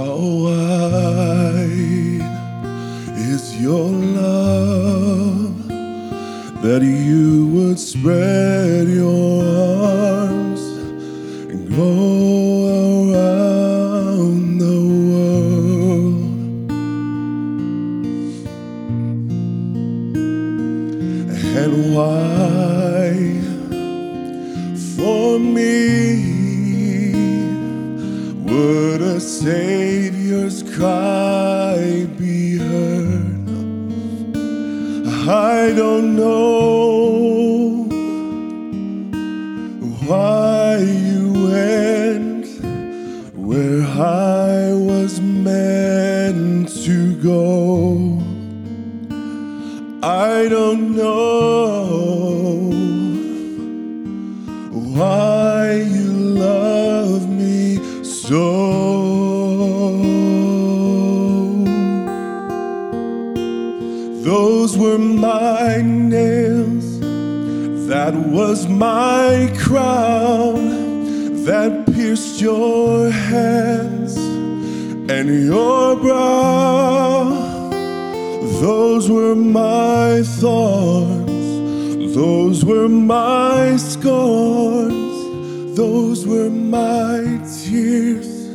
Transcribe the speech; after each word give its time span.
How 0.00 0.16
wide 0.16 1.76
is 3.32 3.44
your 3.60 3.90
love 4.20 5.68
that 6.62 6.80
you 6.80 7.46
would 7.48 7.78
spread 7.78 8.88
your 8.88 9.44
arms 9.44 10.62
and 11.52 11.68
go 11.76 13.12
around 13.12 14.58
the 14.64 14.80
world? 15.10 16.70
And 21.60 21.72
why 21.94 23.12
for 24.96 25.38
me 25.38 26.39
would 28.60 29.00
a 29.00 29.18
Savior's 29.20 30.62
cry 30.76 32.06
be 32.18 32.58
heard? 32.58 33.48
I 35.28 35.72
don't 35.82 36.08
know 36.16 37.84
why 40.08 40.78
you 41.06 41.24
went 41.52 42.46
where 43.48 43.82
I 44.26 44.74
was 44.90 45.12
meant 45.20 46.68
to 46.86 46.98
go. 47.32 48.20
I 50.02 50.48
don't 50.56 50.84
know 50.96 51.50
why 54.98 55.29
so. 58.30 59.90
Those 64.22 64.78
were 64.78 64.98
my 64.98 65.80
nails, 65.82 67.00
that 67.88 68.14
was 68.14 68.68
my 68.68 69.52
crown 69.58 70.60
that 71.44 71.72
pierced 71.92 72.40
your 72.40 73.10
hands 73.10 74.16
and 75.14 75.26
your 75.52 75.96
brow. 75.96 77.30
Those 78.60 79.10
were 79.10 79.34
my 79.34 80.22
thorns, 80.22 82.14
those 82.14 82.64
were 82.64 82.88
my 82.88 83.76
scorns, 83.76 84.99
those 85.76 86.26
were 86.26 86.50
my 86.50 87.20
tears 87.64 88.54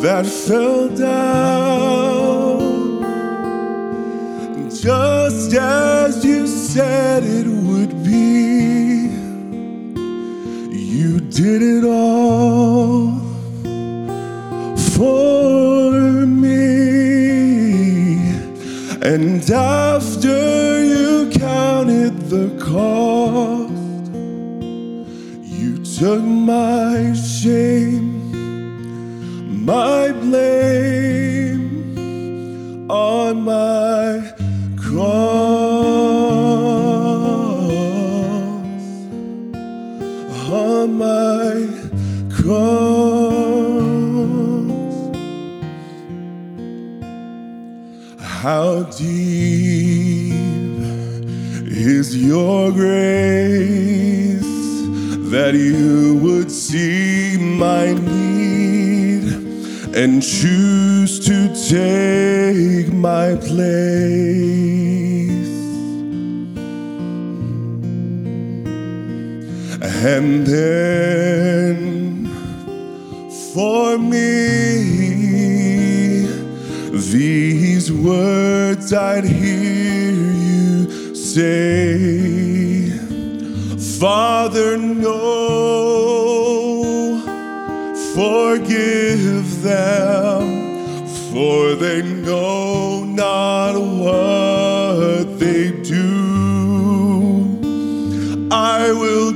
that 0.00 0.26
fell 0.26 0.88
down. 0.88 2.64
Just 4.70 5.54
as 5.54 6.24
you 6.24 6.46
said 6.46 7.22
it 7.24 7.46
would 7.46 8.04
be, 8.04 9.08
you 10.76 11.20
did 11.20 11.62
it 11.62 11.84
all 11.84 13.18
for 14.96 15.92
me. 16.26 16.54
And 19.02 19.50
after 19.50 20.84
you 20.84 21.30
counted 21.30 22.28
the 22.28 22.48
cost, 22.62 23.93
took 25.98 26.22
my 26.22 27.12
shame, 27.12 28.32
my 29.64 30.10
blame 30.10 31.70
on 32.90 33.42
my 33.42 34.32
cross, 34.76 35.04
on 40.50 40.94
my 40.98 41.68
cross. 42.28 43.04
How 48.18 48.82
deep 48.98 50.34
is 51.70 52.16
your 52.16 52.72
grace 52.72 54.53
that 55.34 55.52
you 55.52 56.14
would 56.22 56.48
see 56.48 57.36
my 57.36 57.92
need 57.92 59.24
and 59.96 60.22
choose 60.22 61.18
to 61.26 61.48
take 61.68 62.92
my 62.92 63.34
place. 63.34 63.90
And 70.06 70.46
then 70.46 72.28
for 73.54 73.98
me, 73.98 74.28
these 77.10 77.90
words 77.90 78.92
I'd 78.92 79.24
hear 79.24 80.12
you 80.12 81.14
say, 81.16 82.73
Father, 84.04 84.76
no, 84.76 85.16
forgive 88.14 89.62
them, 89.62 91.06
for 91.32 91.74
they 91.74 92.02
know 92.02 93.02
not 93.04 93.78
what 93.80 95.38
they 95.38 95.70
do. 95.80 97.58
I 98.52 98.92
will 98.92 99.32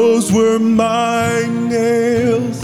Those 0.00 0.30
were 0.30 0.60
my 0.60 1.44
nails, 1.74 2.60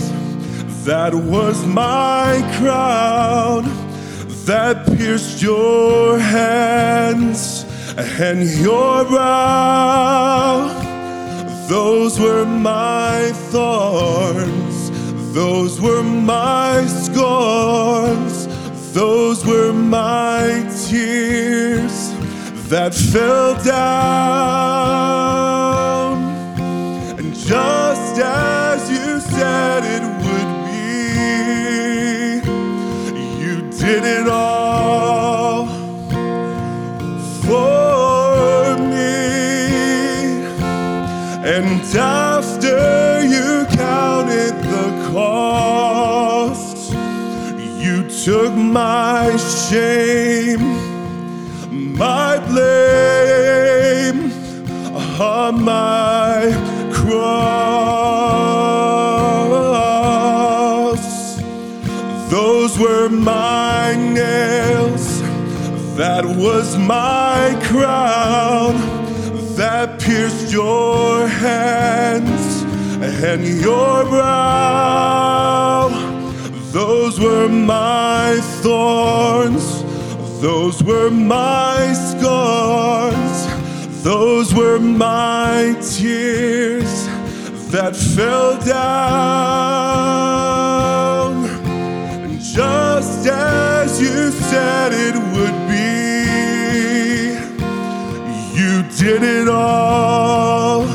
that 0.85 1.13
was 1.13 1.67
my 1.67 2.31
crown 2.59 3.65
that 4.47 4.87
pierced 4.97 5.43
your 5.43 6.21
hands 6.21 7.67
and 7.97 8.49
your 8.67 9.05
brow. 9.05 10.69
Those 11.69 12.21
were 12.21 12.47
my 12.47 13.33
thorns, 13.51 14.77
those 15.35 15.81
were 15.81 16.05
my 16.05 16.87
scorns, 16.87 18.47
those 18.95 19.45
were 19.45 19.73
my 19.73 20.65
tears 20.87 21.97
that 22.71 22.95
fell 22.95 23.61
down. 23.65 25.24
Just 27.47 28.19
as 28.21 28.91
you 28.91 29.21
said 29.21 29.85
it 29.85 30.03
would 30.25 30.51
be, 30.65 32.41
you 33.39 33.71
did 33.71 34.03
it 34.03 34.29
all 34.31 35.67
for 37.43 38.79
me. 38.79 39.27
And 41.45 41.83
after 41.95 43.23
you 43.27 43.67
counted 43.77 44.55
the 44.65 45.11
cost, 45.13 46.95
you 47.79 48.09
took 48.09 48.55
my 48.55 49.37
shame, 49.37 50.65
my 51.95 52.39
blame 52.49 54.33
on 55.21 55.63
my 55.63 56.74
cross. 57.05 58.65
Those 62.31 62.79
were 62.79 63.09
my 63.09 63.95
nails, 63.95 65.23
that 65.97 66.25
was 66.25 66.77
my 66.79 67.55
crown 67.65 68.75
that 69.57 70.01
pierced 70.01 70.53
your 70.53 71.29
hands 71.29 72.63
and 73.03 73.47
your 73.47 74.05
brow. 74.05 75.89
Those 76.73 77.21
were 77.21 77.49
my 77.49 78.41
thorns, 78.63 79.85
those 80.41 80.83
were 80.83 81.11
my 81.11 81.93
scars, 81.93 83.47
those 84.03 84.53
were 84.53 84.81
my 84.81 85.77
tears 85.81 86.84
that 87.75 87.97
fell 87.97 88.57
down. 88.61 89.35
And 92.23 92.39
just 92.41 93.27
as 93.27 94.01
you 94.01 94.31
said 94.31 94.93
it 94.93 95.17
would 95.35 95.59
be. 95.69 96.15
You 98.55 98.85
did 98.97 99.23
it 99.25 99.49
all 99.49 100.87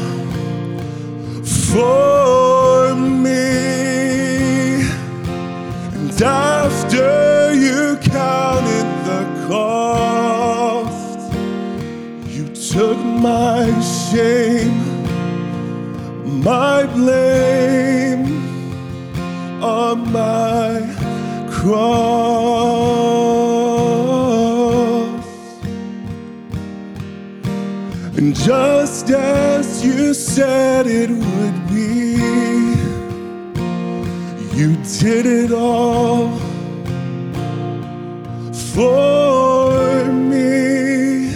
for 1.43 2.95
me. 2.95 4.87
And 5.95 6.21
after 6.21 7.53
you 7.53 7.97
counted 7.97 8.87
the 9.09 9.23
cost, 9.49 11.19
you 12.25 12.45
took 12.71 12.97
my 12.97 13.67
shame, 13.81 14.98
my 16.29 16.85
blame 16.85 18.23
on 19.63 20.11
my 20.11 20.81
cross. 21.49 22.29
And 28.17 28.35
just 28.35 29.09
as 29.09 29.83
you 29.83 30.13
said 30.13 30.87
it 30.87 31.09
would 31.09 31.67
be, 31.69 32.15
you 34.57 34.75
did 34.99 35.25
it 35.25 35.51
all 35.51 36.37
for 38.73 40.05
me. 40.05 41.33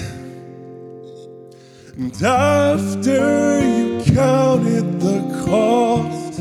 And 1.96 2.24
after 2.24 3.73
counted 4.14 5.00
the 5.00 5.20
cost, 5.46 6.40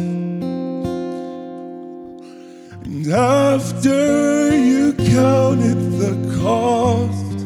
and 2.84 3.06
after 3.12 4.54
you 4.54 4.92
counted 4.92 5.80
the 6.02 6.14
cost, 6.42 7.38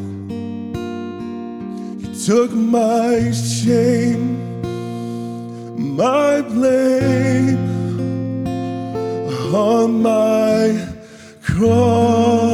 you 2.01 2.09
took 2.25 2.51
my 2.51 3.31
shame, 3.31 4.27
my 5.95 6.41
blame 6.41 7.67
on 9.53 10.01
my 10.01 10.87
cross. 11.41 12.46